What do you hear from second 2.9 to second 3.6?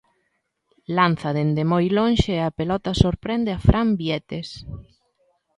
sorprende